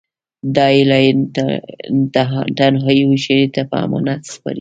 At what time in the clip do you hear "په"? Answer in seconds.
3.69-3.75